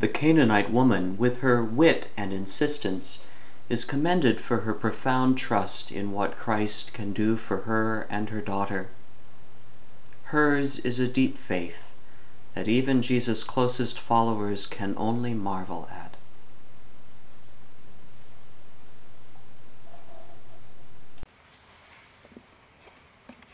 The 0.00 0.08
Canaanite 0.08 0.70
woman, 0.70 1.18
with 1.18 1.40
her 1.40 1.62
wit 1.62 2.08
and 2.16 2.32
insistence, 2.32 3.26
is 3.68 3.84
commended 3.84 4.40
for 4.40 4.62
her 4.62 4.72
profound 4.72 5.36
trust 5.36 5.92
in 5.92 6.12
what 6.12 6.38
Christ 6.38 6.94
can 6.94 7.12
do 7.12 7.36
for 7.36 7.58
her 7.62 8.06
and 8.08 8.30
her 8.30 8.40
daughter. 8.40 8.88
Hers 10.24 10.78
is 10.78 10.98
a 10.98 11.06
deep 11.06 11.36
faith 11.36 11.92
that 12.54 12.66
even 12.66 13.02
Jesus' 13.02 13.44
closest 13.44 14.00
followers 14.00 14.66
can 14.66 14.94
only 14.96 15.34
marvel 15.34 15.86
at. 15.92 16.16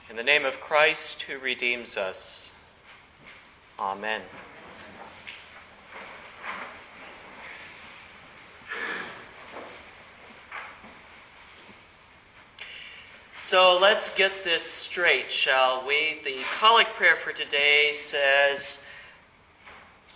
In 0.09 0.15
the 0.15 0.23
name 0.23 0.45
of 0.45 0.61
Christ 0.61 1.23
who 1.23 1.41
redeems 1.41 1.97
us. 1.97 2.53
Amen. 3.81 4.23
So 13.49 13.79
let's 13.81 14.13
get 14.13 14.43
this 14.43 14.65
straight, 14.65 15.31
shall 15.31 15.87
we? 15.87 16.19
The 16.25 16.39
collect 16.59 16.97
prayer 16.97 17.15
for 17.15 17.31
today 17.31 17.93
says, 17.93 18.83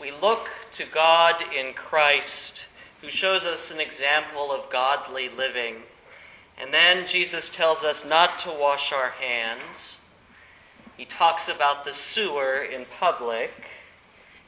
We 0.01 0.11
look 0.21 0.49
to 0.73 0.85
God 0.93 1.41
in 1.55 1.73
Christ, 1.75 2.65
who 3.01 3.09
shows 3.09 3.45
us 3.45 3.71
an 3.71 3.79
example 3.79 4.51
of 4.51 4.69
godly 4.69 5.29
living. 5.29 5.77
And 6.59 6.75
then 6.75 7.07
Jesus 7.07 7.49
tells 7.51 7.85
us 7.85 8.05
not 8.05 8.41
to 8.41 8.51
wash 8.51 8.93
our 8.93 9.11
hands. 9.11 10.01
He 10.97 11.05
talks 11.05 11.49
about 11.49 11.85
the 11.85 11.93
sewer 11.93 12.65
in 12.65 12.85
public. 12.99 13.53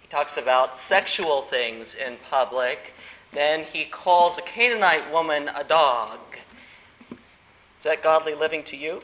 He 0.01 0.09
talks 0.09 0.37
about 0.37 0.77
sexual 0.77 1.43
things 1.43 1.95
in 1.95 2.17
public. 2.29 2.95
Then 3.31 3.63
he 3.63 3.85
calls 3.85 4.39
a 4.39 4.43
Canaanite 4.43 5.13
woman 5.13 5.49
a 5.55 5.63
dog. 5.63 6.19
Is 7.83 7.85
that 7.87 8.01
godly 8.01 8.37
living 8.37 8.63
to 8.63 8.77
you? 8.77 9.01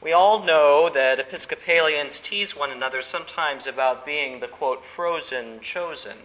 We 0.00 0.12
all 0.12 0.42
know 0.42 0.88
that 0.88 1.20
Episcopalians 1.20 2.18
tease 2.18 2.56
one 2.56 2.70
another 2.70 3.02
sometimes 3.02 3.66
about 3.66 4.06
being 4.06 4.40
the 4.40 4.48
quote, 4.48 4.82
frozen 4.82 5.60
chosen. 5.60 6.16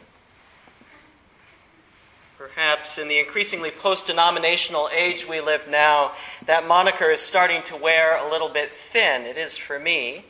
Perhaps 2.38 2.98
in 2.98 3.10
the 3.10 3.20
increasingly 3.20 3.72
post 3.72 4.08
denominational 4.08 4.90
age 4.96 5.28
we 5.28 5.42
live 5.42 5.68
now, 5.68 6.14
that 6.46 6.66
moniker 6.66 7.12
is 7.12 7.20
starting 7.20 7.62
to 7.64 7.76
wear 7.76 8.16
a 8.16 8.32
little 8.32 8.48
bit 8.48 8.72
thin. 8.72 9.24
It 9.24 9.38
is 9.38 9.58
for 9.58 9.78
me, 9.78 10.24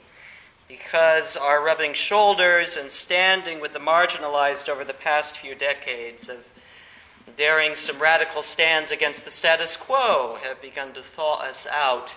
because 0.68 1.38
our 1.38 1.64
rubbing 1.64 1.94
shoulders 1.94 2.76
and 2.76 2.90
standing 2.90 3.60
with 3.60 3.74
the 3.74 3.80
marginalized 3.80 4.68
over 4.68 4.84
the 4.84 4.96
past 4.96 5.38
few 5.38 5.54
decades 5.54 6.26
have 6.26 6.44
daring 7.36 7.76
some 7.76 8.00
radical 8.00 8.42
stands 8.42 8.92
against 8.92 9.26
the 9.26 9.32
status 9.32 9.76
quo 9.76 10.38
have 10.44 10.62
begun 10.62 10.94
to 10.94 11.02
thaw 11.02 11.36
us 11.42 11.68
out 11.68 12.16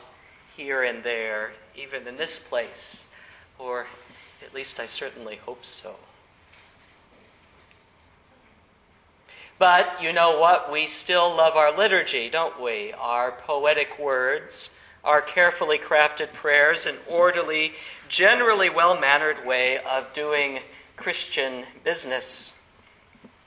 here 0.57 0.83
and 0.83 1.03
there, 1.03 1.53
even 1.75 2.07
in 2.07 2.17
this 2.17 2.39
place, 2.39 3.05
or 3.59 3.87
at 4.45 4.55
least 4.55 4.79
I 4.81 4.87
certainly 4.87 5.37
hope 5.37 5.65
so. 5.65 5.97
But 9.59 10.03
you 10.03 10.13
know 10.13 10.39
what? 10.39 10.73
We 10.73 10.87
still 10.87 11.37
love 11.37 11.57
our 11.57 11.77
liturgy, 11.77 12.29
don't 12.29 12.61
we? 12.61 12.93
Our 12.93 13.31
poetic 13.31 13.99
words, 13.99 14.71
our 15.05 15.23
carefully 15.23 15.79
crafted 15.79 16.33
prayers, 16.33 16.85
an 16.87 16.97
orderly, 17.09 17.75
generally 18.09 18.71
well 18.71 18.99
mannered 18.99 19.47
way 19.47 19.79
of 19.79 20.13
doing 20.13 20.61
Christian 20.97 21.65
business. 21.85 22.53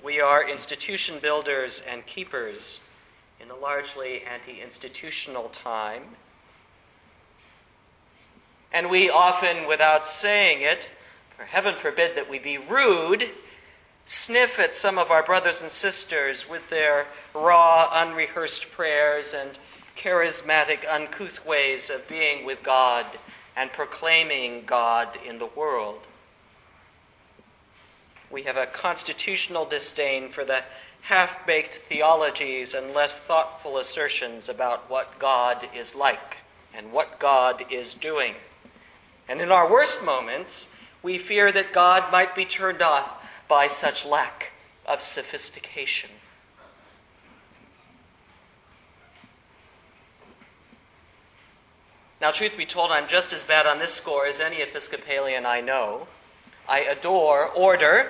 We 0.06 0.22
are 0.22 0.48
institution 0.48 1.18
builders 1.18 1.82
and 1.90 2.06
keepers 2.06 2.80
in 3.40 3.50
a 3.50 3.56
largely 3.56 4.22
anti 4.22 4.62
institutional 4.62 5.50
time. 5.50 6.04
And 8.72 8.92
we 8.92 9.10
often, 9.10 9.66
without 9.66 10.08
saying 10.08 10.62
it, 10.62 10.92
for 11.36 11.46
heaven 11.46 11.74
forbid 11.74 12.16
that 12.18 12.30
we 12.30 12.38
be 12.38 12.60
rude, 12.60 13.28
sniff 14.06 14.60
at 14.60 14.76
some 14.76 15.00
of 15.00 15.10
our 15.10 15.24
brothers 15.24 15.64
and 15.64 15.72
sisters 15.72 16.48
with 16.48 16.70
their 16.70 17.08
raw, 17.34 17.90
unrehearsed 17.92 18.72
prayers 18.74 19.34
and 19.34 19.58
charismatic, 19.98 20.86
uncouth 20.88 21.44
ways 21.48 21.90
of 21.90 22.08
being 22.08 22.46
with 22.46 22.62
God 22.62 23.08
and 23.56 23.74
proclaiming 23.74 24.66
God 24.68 25.18
in 25.26 25.40
the 25.40 25.48
world 25.48 26.06
we 28.32 28.44
have 28.44 28.58
a 28.58 28.66
constitutional 28.66 29.66
disdain 29.66 30.30
for 30.30 30.44
the 30.44 30.64
half 31.02 31.46
baked 31.46 31.76
theologies 31.76 32.74
and 32.74 32.94
less 32.94 33.20
thoughtful 33.20 33.78
assertions 33.78 34.50
about 34.50 34.90
what 34.90 35.20
God 35.20 35.68
is 35.76 35.96
like 35.96 36.38
and 36.74 36.92
what 36.92 37.20
God 37.20 37.66
is 37.72 37.94
doing. 37.94 38.34
And 39.28 39.40
in 39.40 39.52
our 39.52 39.72
worst 39.72 40.04
moments, 40.04 40.68
we 41.04 41.18
fear 41.18 41.52
that 41.52 41.74
God 41.74 42.12
might 42.12 42.36
be 42.36 42.46
turned 42.46 42.82
off 42.82 43.24
by 43.48 43.68
such 43.68 44.06
lack 44.06 44.52
of 44.86 45.02
sophistication. 45.02 46.10
Now, 52.20 52.32
truth 52.32 52.58
be 52.58 52.66
told, 52.66 52.92
I'm 52.92 53.08
just 53.08 53.34
as 53.34 53.44
bad 53.44 53.68
on 53.68 53.78
this 53.78 53.94
score 53.94 54.26
as 54.26 54.40
any 54.40 54.62
Episcopalian 54.62 55.46
I 55.46 55.62
know. 55.62 56.08
I 56.68 56.80
adore 56.80 57.48
order. 57.50 58.10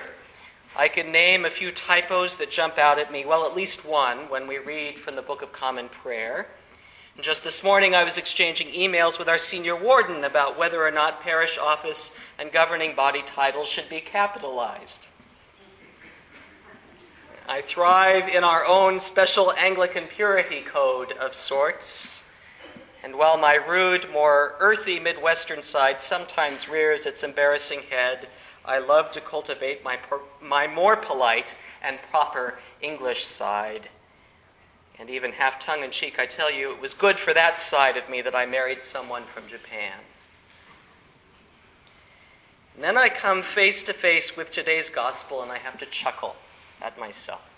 I 0.74 0.88
can 0.88 1.12
name 1.12 1.44
a 1.44 1.50
few 1.50 1.70
typos 1.70 2.36
that 2.36 2.50
jump 2.50 2.78
out 2.78 2.98
at 2.98 3.12
me, 3.12 3.26
well, 3.26 3.46
at 3.46 3.54
least 3.54 3.86
one, 3.86 4.30
when 4.30 4.46
we 4.46 4.56
read 4.56 4.98
from 4.98 5.14
the 5.14 5.22
Book 5.22 5.42
of 5.42 5.52
Common 5.52 5.90
Prayer. 5.90 6.46
And 7.16 7.24
just 7.24 7.44
this 7.44 7.62
morning, 7.62 7.94
I 7.94 8.02
was 8.02 8.16
exchanging 8.16 8.68
emails 8.68 9.18
with 9.18 9.28
our 9.28 9.36
senior 9.36 9.76
warden 9.76 10.24
about 10.24 10.58
whether 10.58 10.82
or 10.82 10.90
not 10.90 11.20
parish 11.20 11.58
office 11.58 12.16
and 12.38 12.50
governing 12.50 12.94
body 12.94 13.22
titles 13.22 13.68
should 13.68 13.90
be 13.90 14.00
capitalized. 14.00 15.06
I 17.48 17.60
thrive 17.60 18.34
in 18.34 18.42
our 18.42 18.66
own 18.66 19.00
special 19.00 19.52
Anglican 19.52 20.06
purity 20.06 20.62
code 20.62 21.12
of 21.12 21.34
sorts. 21.34 22.22
And 23.04 23.16
while 23.16 23.36
my 23.36 23.54
rude, 23.54 24.10
more 24.10 24.56
earthy 24.60 24.98
Midwestern 24.98 25.62
side 25.62 26.00
sometimes 26.00 26.68
rears 26.68 27.06
its 27.06 27.22
embarrassing 27.22 27.82
head, 27.90 28.28
I 28.66 28.78
love 28.78 29.12
to 29.12 29.20
cultivate 29.20 29.84
my, 29.84 29.98
my 30.42 30.66
more 30.66 30.96
polite 30.96 31.54
and 31.82 31.98
proper 32.10 32.58
English 32.80 33.24
side. 33.24 33.88
And 34.98 35.08
even 35.08 35.32
half 35.32 35.58
tongue 35.58 35.84
in 35.84 35.90
cheek, 35.90 36.18
I 36.18 36.26
tell 36.26 36.50
you, 36.50 36.72
it 36.72 36.80
was 36.80 36.94
good 36.94 37.18
for 37.18 37.32
that 37.32 37.58
side 37.58 37.96
of 37.96 38.08
me 38.08 38.22
that 38.22 38.34
I 38.34 38.46
married 38.46 38.82
someone 38.82 39.24
from 39.32 39.46
Japan. 39.46 39.92
And 42.74 42.84
then 42.84 42.96
I 42.96 43.08
come 43.08 43.42
face 43.42 43.84
to 43.84 43.92
face 43.92 44.36
with 44.36 44.50
today's 44.50 44.90
gospel 44.90 45.42
and 45.42 45.50
I 45.52 45.58
have 45.58 45.78
to 45.78 45.86
chuckle 45.86 46.36
at 46.82 46.98
myself. 46.98 47.48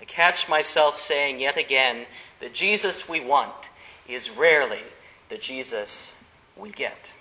I 0.00 0.04
catch 0.04 0.48
myself 0.48 0.96
saying 0.96 1.40
yet 1.40 1.56
again, 1.56 2.06
the 2.40 2.48
Jesus 2.48 3.08
we 3.08 3.20
want 3.20 3.68
is 4.08 4.30
rarely 4.30 4.82
the 5.28 5.38
Jesus 5.38 6.14
we 6.56 6.70
get. 6.70 7.12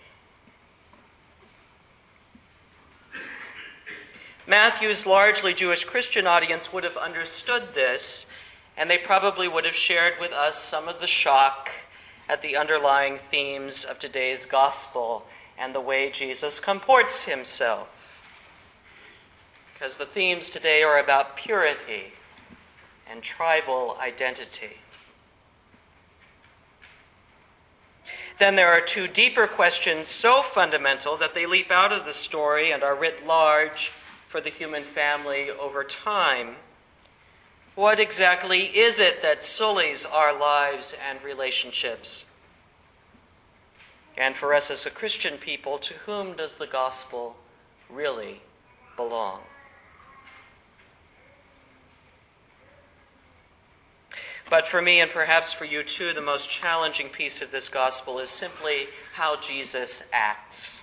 Matthew's 4.49 5.05
largely 5.05 5.53
Jewish 5.53 5.85
Christian 5.85 6.25
audience 6.25 6.73
would 6.73 6.83
have 6.83 6.97
understood 6.97 7.75
this, 7.75 8.25
and 8.75 8.89
they 8.89 8.97
probably 8.97 9.47
would 9.47 9.63
have 9.63 9.75
shared 9.75 10.15
with 10.19 10.31
us 10.31 10.57
some 10.57 10.87
of 10.87 10.99
the 10.99 11.05
shock 11.05 11.69
at 12.27 12.41
the 12.41 12.57
underlying 12.57 13.19
themes 13.29 13.85
of 13.85 13.99
today's 13.99 14.47
gospel 14.47 15.23
and 15.55 15.75
the 15.75 15.79
way 15.79 16.09
Jesus 16.09 16.59
comports 16.59 17.25
himself. 17.25 17.89
Because 19.71 19.99
the 19.99 20.07
themes 20.07 20.49
today 20.49 20.81
are 20.81 20.97
about 20.97 21.37
purity 21.37 22.13
and 23.07 23.21
tribal 23.21 23.97
identity. 24.01 24.77
Then 28.39 28.55
there 28.55 28.69
are 28.69 28.81
two 28.81 29.07
deeper 29.07 29.45
questions 29.45 30.07
so 30.07 30.41
fundamental 30.41 31.17
that 31.17 31.35
they 31.35 31.45
leap 31.45 31.69
out 31.69 31.91
of 31.91 32.05
the 32.05 32.13
story 32.13 32.71
and 32.71 32.81
are 32.81 32.95
writ 32.95 33.27
large 33.27 33.91
for 34.29 34.39
the 34.39 34.49
human 34.49 34.83
family 34.83 35.49
over 35.49 35.83
time. 35.83 36.55
What 37.75 37.99
exactly 37.99 38.61
is 38.61 38.99
it 38.99 39.21
that 39.23 39.43
sullies 39.43 40.05
our 40.05 40.37
lives 40.37 40.95
and 41.09 41.21
relationships? 41.23 42.25
And 44.15 44.35
for 44.35 44.53
us 44.53 44.69
as 44.69 44.85
a 44.85 44.91
Christian 44.91 45.37
people, 45.37 45.79
to 45.79 45.93
whom 46.05 46.35
does 46.35 46.55
the 46.55 46.67
gospel 46.67 47.35
really 47.89 48.41
belong? 48.95 49.41
But 54.49 54.67
for 54.67 54.81
me, 54.81 54.99
and 54.99 55.09
perhaps 55.09 55.53
for 55.53 55.65
you 55.65 55.83
too, 55.83 56.13
the 56.13 56.21
most 56.21 56.49
challenging 56.49 57.09
piece 57.09 57.41
of 57.41 57.51
this 57.51 57.69
gospel 57.69 58.19
is 58.19 58.29
simply 58.29 58.87
how 59.13 59.39
Jesus 59.39 60.07
acts. 60.11 60.81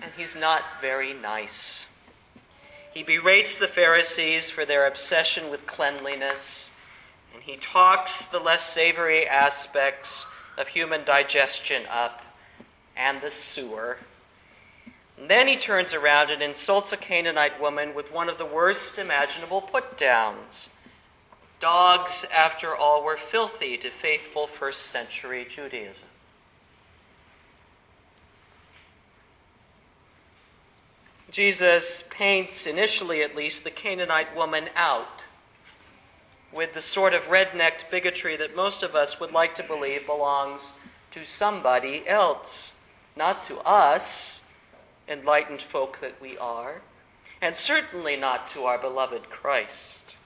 And 0.00 0.12
he's 0.16 0.36
not 0.36 0.62
very 0.80 1.14
nice. 1.14 1.86
He 2.92 3.02
berates 3.02 3.56
the 3.56 3.68
Pharisees 3.68 4.50
for 4.50 4.64
their 4.64 4.86
obsession 4.86 5.50
with 5.50 5.66
cleanliness, 5.66 6.70
and 7.34 7.42
he 7.42 7.56
talks 7.56 8.26
the 8.26 8.40
less 8.40 8.62
savory 8.62 9.26
aspects 9.26 10.24
of 10.56 10.68
human 10.68 11.04
digestion 11.04 11.84
up 11.86 12.22
and 12.96 13.20
the 13.20 13.30
sewer. 13.30 13.98
And 15.16 15.30
then 15.30 15.48
he 15.48 15.56
turns 15.56 15.92
around 15.92 16.30
and 16.30 16.42
insults 16.42 16.92
a 16.92 16.96
Canaanite 16.96 17.60
woman 17.60 17.94
with 17.94 18.12
one 18.12 18.28
of 18.28 18.38
the 18.38 18.46
worst 18.46 18.98
imaginable 18.98 19.60
put 19.60 19.98
downs. 19.98 20.68
Dogs, 21.60 22.24
after 22.32 22.74
all, 22.74 23.02
were 23.02 23.16
filthy 23.16 23.76
to 23.78 23.90
faithful 23.90 24.46
first 24.46 24.82
century 24.82 25.46
Judaism. 25.48 26.08
Jesus 31.30 32.08
paints, 32.10 32.66
initially 32.66 33.22
at 33.22 33.36
least, 33.36 33.64
the 33.64 33.70
Canaanite 33.70 34.34
woman 34.34 34.70
out 34.74 35.24
with 36.52 36.72
the 36.72 36.80
sort 36.80 37.12
of 37.12 37.28
red 37.28 37.54
necked 37.54 37.90
bigotry 37.90 38.36
that 38.36 38.56
most 38.56 38.82
of 38.82 38.94
us 38.94 39.20
would 39.20 39.32
like 39.32 39.54
to 39.56 39.62
believe 39.62 40.06
belongs 40.06 40.78
to 41.10 41.24
somebody 41.24 42.06
else, 42.08 42.74
not 43.14 43.40
to 43.42 43.58
us, 43.60 44.42
enlightened 45.06 45.60
folk 45.60 46.00
that 46.00 46.20
we 46.20 46.38
are, 46.38 46.80
and 47.42 47.54
certainly 47.54 48.16
not 48.16 48.46
to 48.46 48.64
our 48.64 48.78
beloved 48.78 49.28
Christ. 49.28 50.16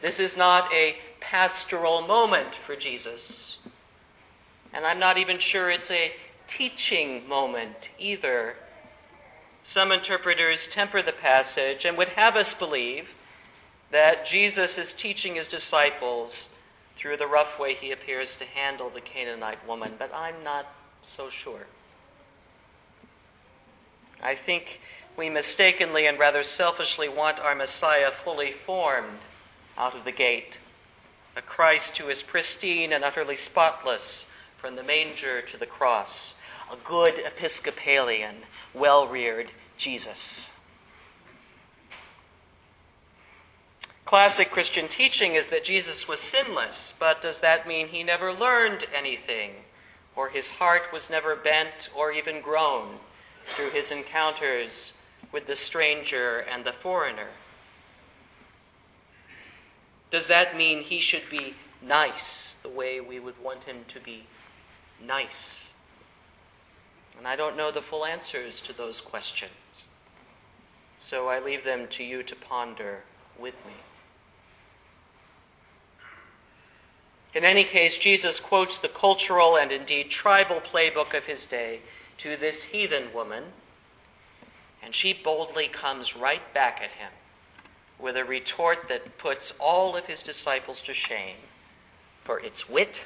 This 0.00 0.20
is 0.20 0.36
not 0.36 0.72
a 0.72 0.96
pastoral 1.20 2.02
moment 2.02 2.54
for 2.54 2.76
Jesus, 2.76 3.58
and 4.72 4.86
I'm 4.86 5.00
not 5.00 5.18
even 5.18 5.38
sure 5.38 5.70
it's 5.70 5.90
a 5.90 6.12
teaching 6.46 7.26
moment 7.28 7.88
either. 7.98 8.54
Some 9.66 9.90
interpreters 9.90 10.68
temper 10.68 11.02
the 11.02 11.12
passage 11.12 11.84
and 11.84 11.98
would 11.98 12.10
have 12.10 12.36
us 12.36 12.54
believe 12.54 13.14
that 13.90 14.24
Jesus 14.24 14.78
is 14.78 14.92
teaching 14.92 15.34
his 15.34 15.48
disciples 15.48 16.50
through 16.94 17.16
the 17.16 17.26
rough 17.26 17.58
way 17.58 17.74
he 17.74 17.90
appears 17.90 18.36
to 18.36 18.44
handle 18.44 18.90
the 18.90 19.00
Canaanite 19.00 19.66
woman, 19.66 19.94
but 19.98 20.14
I'm 20.14 20.44
not 20.44 20.72
so 21.02 21.30
sure. 21.30 21.66
I 24.22 24.36
think 24.36 24.80
we 25.16 25.28
mistakenly 25.30 26.06
and 26.06 26.16
rather 26.16 26.44
selfishly 26.44 27.08
want 27.08 27.40
our 27.40 27.56
Messiah 27.56 28.12
fully 28.12 28.52
formed 28.52 29.18
out 29.76 29.96
of 29.96 30.04
the 30.04 30.12
gate, 30.12 30.58
a 31.34 31.42
Christ 31.42 31.98
who 31.98 32.08
is 32.08 32.22
pristine 32.22 32.92
and 32.92 33.02
utterly 33.02 33.34
spotless 33.34 34.26
from 34.58 34.76
the 34.76 34.84
manger 34.84 35.42
to 35.42 35.56
the 35.56 35.66
cross, 35.66 36.36
a 36.72 36.76
good 36.84 37.18
Episcopalian 37.18 38.36
well 38.74 39.06
reared 39.06 39.50
Jesus. 39.76 40.50
Classic 44.04 44.50
Christian 44.50 44.86
teaching 44.86 45.34
is 45.34 45.48
that 45.48 45.64
Jesus 45.64 46.06
was 46.06 46.20
sinless, 46.20 46.94
but 46.98 47.20
does 47.20 47.40
that 47.40 47.66
mean 47.66 47.88
he 47.88 48.04
never 48.04 48.32
learned 48.32 48.84
anything, 48.94 49.50
or 50.14 50.28
his 50.28 50.48
heart 50.48 50.92
was 50.92 51.10
never 51.10 51.34
bent 51.34 51.88
or 51.94 52.12
even 52.12 52.40
grown 52.40 52.98
through 53.54 53.70
his 53.70 53.90
encounters 53.90 54.96
with 55.32 55.48
the 55.48 55.56
stranger 55.56 56.38
and 56.38 56.64
the 56.64 56.72
foreigner? 56.72 57.28
Does 60.12 60.28
that 60.28 60.56
mean 60.56 60.82
he 60.82 61.00
should 61.00 61.28
be 61.28 61.54
nice 61.82 62.58
the 62.62 62.68
way 62.68 63.00
we 63.00 63.18
would 63.18 63.42
want 63.42 63.64
him 63.64 63.84
to 63.88 63.98
be 63.98 64.24
nice? 65.04 65.65
And 67.18 67.26
I 67.26 67.36
don't 67.36 67.56
know 67.56 67.70
the 67.70 67.82
full 67.82 68.04
answers 68.04 68.60
to 68.62 68.72
those 68.72 69.00
questions. 69.00 69.86
So 70.96 71.28
I 71.28 71.38
leave 71.38 71.64
them 71.64 71.88
to 71.88 72.04
you 72.04 72.22
to 72.22 72.36
ponder 72.36 73.02
with 73.38 73.54
me. 73.66 73.72
In 77.34 77.44
any 77.44 77.64
case, 77.64 77.98
Jesus 77.98 78.40
quotes 78.40 78.78
the 78.78 78.88
cultural 78.88 79.56
and 79.58 79.70
indeed 79.70 80.10
tribal 80.10 80.60
playbook 80.60 81.12
of 81.12 81.24
his 81.24 81.44
day 81.46 81.80
to 82.18 82.36
this 82.36 82.62
heathen 82.62 83.12
woman, 83.12 83.44
and 84.82 84.94
she 84.94 85.12
boldly 85.12 85.68
comes 85.68 86.16
right 86.16 86.54
back 86.54 86.80
at 86.82 86.92
him 86.92 87.12
with 87.98 88.16
a 88.16 88.24
retort 88.24 88.88
that 88.88 89.18
puts 89.18 89.52
all 89.58 89.96
of 89.96 90.06
his 90.06 90.22
disciples 90.22 90.80
to 90.80 90.94
shame 90.94 91.36
for 92.24 92.40
its 92.40 92.68
wit, 92.68 93.04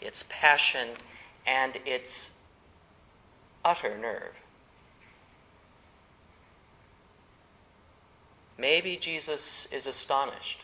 its 0.00 0.24
passion, 0.28 0.90
and 1.46 1.76
its 1.84 2.30
utter 3.64 3.96
nerve. 3.96 4.34
Maybe 8.58 8.96
Jesus 8.96 9.66
is 9.72 9.86
astonished. 9.86 10.60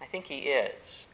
I 0.00 0.06
think 0.06 0.26
he 0.26 0.48
is. 0.48 1.06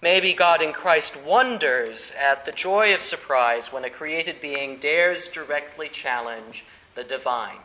Maybe 0.00 0.32
God 0.32 0.62
in 0.62 0.72
Christ 0.72 1.16
wonders 1.16 2.12
at 2.18 2.44
the 2.44 2.52
joy 2.52 2.94
of 2.94 3.00
surprise 3.00 3.72
when 3.72 3.84
a 3.84 3.90
created 3.90 4.40
being 4.40 4.78
dares 4.78 5.28
directly 5.28 5.88
challenge 5.88 6.64
the 6.94 7.02
divine. 7.02 7.58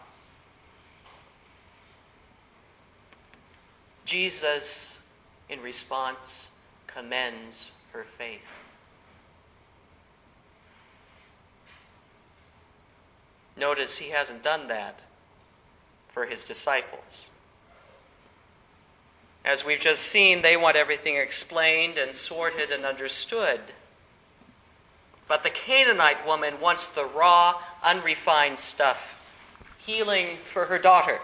Jesus, 4.06 5.00
in 5.48 5.62
response, 5.62 6.52
commends 6.88 7.72
her 7.92 8.06
faith. 8.18 8.42
Notice 13.56 13.98
he 13.98 14.10
hasn't 14.10 14.44
done 14.44 14.68
that 14.68 15.02
for 16.12 16.26
his 16.26 16.44
disciples. 16.44 17.30
As 19.46 19.66
we've 19.66 19.80
just 19.80 20.04
seen, 20.04 20.42
they 20.42 20.56
want 20.56 20.78
everything 20.78 21.18
explained 21.18 21.98
and 21.98 22.14
sorted 22.14 22.72
and 22.72 22.86
understood. 22.86 23.60
But 25.28 25.44
the 25.44 25.50
Canaanite 25.50 26.26
woman 26.26 26.60
wants 26.62 26.88
the 26.88 27.06
raw, 27.06 27.62
unrefined 27.84 28.60
stuff 28.60 29.20
healing 29.78 30.38
for 30.54 30.66
her 30.66 30.80
daughter. 30.80 31.20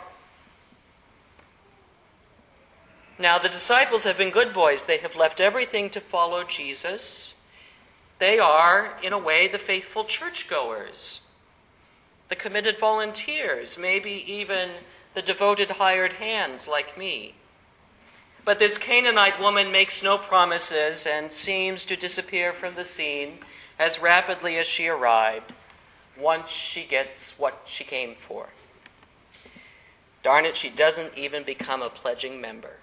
Now, 3.17 3.37
the 3.37 3.49
disciples 3.49 4.03
have 4.03 4.17
been 4.17 4.31
good 4.31 4.53
boys. 4.53 4.83
They 4.83 4.97
have 4.97 5.15
left 5.15 5.41
everything 5.41 5.89
to 5.91 6.01
follow 6.01 6.43
Jesus. 6.43 7.33
They 8.17 8.37
are, 8.39 8.97
in 9.01 9.13
a 9.13 9.17
way, 9.17 9.47
the 9.47 9.57
faithful 9.57 10.03
churchgoers 10.03 11.21
the 12.29 12.35
committed 12.35 12.79
volunteers, 12.79 13.77
maybe 13.77 14.23
even 14.31 14.69
the 15.15 15.21
devoted 15.21 15.71
hired 15.71 16.13
hands 16.13 16.67
like 16.67 16.97
me. 16.97 17.33
But 18.45 18.59
this 18.59 18.77
Canaanite 18.77 19.39
woman 19.39 19.71
makes 19.71 20.01
no 20.01 20.17
promises 20.17 21.05
and 21.05 21.31
seems 21.31 21.85
to 21.85 21.95
disappear 21.95 22.53
from 22.53 22.75
the 22.75 22.85
scene 22.85 23.39
as 23.77 23.99
rapidly 23.99 24.57
as 24.57 24.67
she 24.67 24.87
arrived 24.87 25.51
once 26.17 26.49
she 26.49 26.83
gets 26.83 27.37
what 27.37 27.61
she 27.65 27.83
came 27.83 28.15
for. 28.15 28.49
Darn 30.21 30.45
it, 30.45 30.55
she 30.55 30.69
doesn't 30.69 31.17
even 31.17 31.43
become 31.43 31.81
a 31.81 31.89
pledging 31.89 32.41
member. 32.41 32.77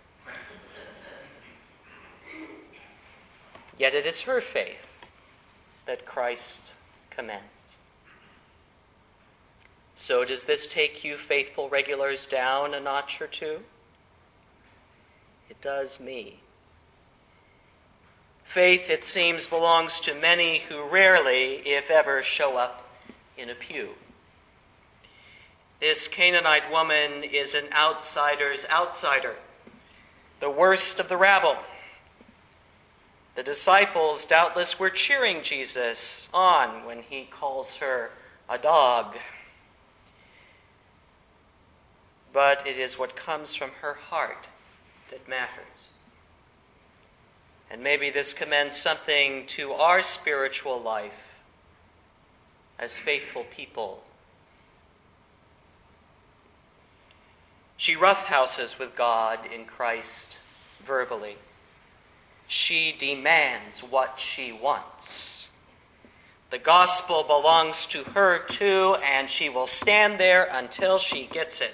Yet 3.78 3.94
it 3.94 4.06
is 4.06 4.22
her 4.22 4.40
faith 4.40 5.06
that 5.84 6.06
Christ 6.06 6.72
commends. 7.10 7.44
So, 9.98 10.26
does 10.26 10.44
this 10.44 10.68
take 10.68 11.04
you, 11.04 11.16
faithful 11.16 11.70
regulars, 11.70 12.26
down 12.26 12.74
a 12.74 12.80
notch 12.80 13.18
or 13.22 13.26
two? 13.26 13.60
It 15.48 15.58
does 15.62 15.98
me. 15.98 16.40
Faith, 18.44 18.90
it 18.90 19.04
seems, 19.04 19.46
belongs 19.46 19.98
to 20.00 20.12
many 20.12 20.58
who 20.58 20.82
rarely, 20.82 21.62
if 21.66 21.90
ever, 21.90 22.22
show 22.22 22.58
up 22.58 22.86
in 23.38 23.48
a 23.48 23.54
pew. 23.54 23.88
This 25.80 26.08
Canaanite 26.08 26.70
woman 26.70 27.24
is 27.24 27.54
an 27.54 27.64
outsider's 27.72 28.66
outsider, 28.70 29.36
the 30.40 30.50
worst 30.50 31.00
of 31.00 31.08
the 31.08 31.16
rabble. 31.16 31.56
The 33.34 33.42
disciples 33.42 34.26
doubtless 34.26 34.78
were 34.78 34.90
cheering 34.90 35.42
Jesus 35.42 36.28
on 36.34 36.84
when 36.84 37.00
he 37.00 37.24
calls 37.24 37.76
her 37.76 38.10
a 38.46 38.58
dog 38.58 39.16
but 42.36 42.66
it 42.66 42.76
is 42.76 42.98
what 42.98 43.16
comes 43.16 43.54
from 43.54 43.70
her 43.80 43.94
heart 43.94 44.46
that 45.10 45.26
matters. 45.26 45.88
And 47.70 47.82
maybe 47.82 48.10
this 48.10 48.34
commends 48.34 48.76
something 48.76 49.46
to 49.46 49.72
our 49.72 50.02
spiritual 50.02 50.78
life 50.78 51.40
as 52.78 52.98
faithful 52.98 53.44
people. 53.44 54.04
She 57.78 57.96
roughhouses 57.96 58.78
with 58.78 58.94
God 58.94 59.38
in 59.50 59.64
Christ 59.64 60.36
verbally. 60.86 61.38
She 62.46 62.94
demands 62.98 63.80
what 63.80 64.20
she 64.20 64.52
wants. 64.52 65.48
The 66.50 66.58
gospel 66.58 67.22
belongs 67.22 67.86
to 67.86 68.04
her 68.04 68.40
too, 68.40 68.96
and 69.02 69.30
she 69.30 69.48
will 69.48 69.66
stand 69.66 70.20
there 70.20 70.44
until 70.52 70.98
she 70.98 71.24
gets 71.24 71.62
it. 71.62 71.72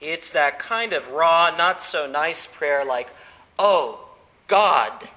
It's 0.00 0.30
that 0.30 0.58
kind 0.58 0.92
of 0.92 1.08
raw, 1.08 1.54
not 1.54 1.80
so 1.80 2.06
nice 2.06 2.46
prayer 2.46 2.84
like, 2.84 3.08
Oh, 3.58 4.08
God, 4.46 5.08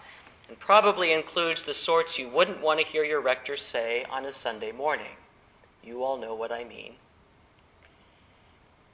and 0.50 0.60
probably 0.60 1.14
includes 1.14 1.64
the 1.64 1.74
sorts 1.74 2.20
you 2.20 2.28
wouldn't 2.28 2.62
want 2.62 2.80
to 2.80 2.86
hear 2.86 3.04
your 3.04 3.22
rector 3.22 3.56
say 3.56 4.06
on 4.10 4.26
a 4.26 4.32
Sunday 4.32 4.72
morning. 4.72 5.16
You 5.84 6.04
all 6.04 6.18
know 6.18 6.36
what 6.36 6.52
I 6.52 6.64
mean. 6.64 6.94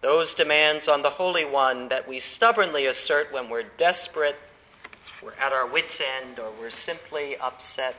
Those 0.02 0.34
demands 0.34 0.88
on 0.88 1.02
the 1.02 1.10
Holy 1.10 1.44
One 1.44 1.90
that 1.90 2.08
we 2.08 2.20
stubbornly 2.20 2.86
assert 2.86 3.34
when 3.34 3.50
we're 3.50 3.66
desperate, 3.78 4.38
we're 5.22 5.34
at 5.34 5.52
our 5.52 5.68
wits' 5.68 6.00
end, 6.00 6.40
or 6.40 6.52
we're 6.60 6.70
simply 6.70 7.36
upset. 7.36 7.96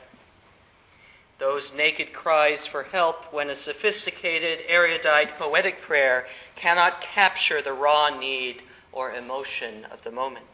Those 1.41 1.73
naked 1.73 2.13
cries 2.13 2.67
for 2.67 2.83
help 2.83 3.33
when 3.33 3.49
a 3.49 3.55
sophisticated, 3.55 4.59
erudite, 4.67 5.39
poetic 5.39 5.81
prayer 5.81 6.27
cannot 6.55 7.01
capture 7.01 7.63
the 7.63 7.73
raw 7.73 8.15
need 8.15 8.61
or 8.91 9.11
emotion 9.11 9.85
of 9.85 10.03
the 10.03 10.11
moment. 10.11 10.45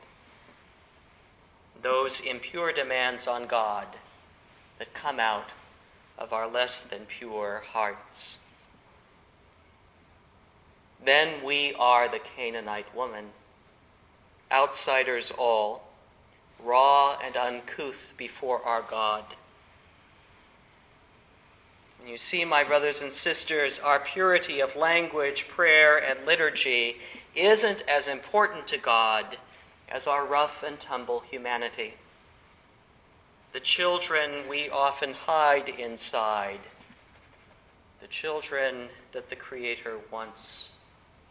Those 1.82 2.22
impure 2.22 2.72
demands 2.72 3.28
on 3.28 3.48
God 3.48 3.86
that 4.80 4.94
come 4.94 5.20
out 5.20 5.50
of 6.18 6.32
our 6.32 6.48
less 6.48 6.80
than 6.80 7.06
pure 7.06 7.64
hearts. 7.74 8.38
Then 11.04 11.44
we 11.44 11.74
are 11.74 12.08
the 12.08 12.22
Canaanite 12.38 12.96
woman, 12.96 13.32
outsiders 14.50 15.32
all, 15.38 15.84
raw 16.64 17.20
and 17.22 17.36
uncouth 17.36 18.14
before 18.16 18.64
our 18.64 18.84
God. 18.84 19.26
And 22.00 22.10
you 22.10 22.18
see, 22.18 22.46
my 22.46 22.64
brothers 22.64 23.02
and 23.02 23.12
sisters, 23.12 23.80
our 23.80 24.00
purity 24.00 24.60
of 24.60 24.76
language, 24.76 25.48
prayer, 25.48 25.98
and 25.98 26.26
liturgy 26.26 26.98
isn't 27.36 27.84
as 27.88 28.08
important 28.08 28.68
to 28.68 28.78
God 28.78 29.38
as 29.90 30.08
our 30.08 30.26
rough 30.26 30.64
and 30.64 30.80
tumble 30.80 31.22
humanity. 31.22 31.94
The 33.54 33.60
children 33.60 34.48
we 34.50 34.70
often 34.70 35.14
hide 35.14 35.70
inside, 35.70 36.60
the 38.02 38.08
children 38.08 38.90
that 39.14 39.30
the 39.30 39.36
Creator 39.36 39.98
wants 40.12 40.70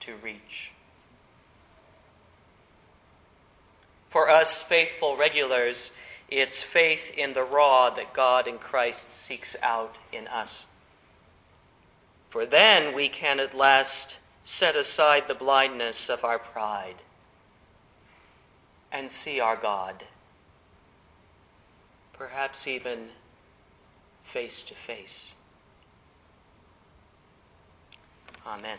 to 0.01 0.15
reach. 0.17 0.73
For 4.11 4.31
us 4.31 4.63
faithful 4.63 5.17
regulars, 5.17 5.93
it's 6.29 6.63
faith 6.63 7.13
in 7.17 7.33
the 7.35 7.45
raw 7.45 7.91
that 7.91 8.13
God 8.13 8.49
in 8.49 8.59
Christ 8.59 9.13
seeks 9.13 9.55
out 9.63 9.97
in 10.13 10.27
us. 10.27 10.67
For 12.31 12.45
then 12.45 12.95
we 12.95 13.09
can 13.09 13.39
at 13.39 13.55
last 13.55 14.19
set 14.45 14.77
aside 14.77 15.29
the 15.29 15.35
blindness 15.35 16.09
of 16.09 16.25
our 16.25 16.39
pride 16.39 16.97
and 18.91 19.11
see 19.11 19.41
our 19.41 19.57
God, 19.57 20.05
perhaps 22.13 22.67
even 22.67 23.09
face 24.25 24.63
to 24.63 24.75
face. 24.75 25.35
Amen. 28.47 28.79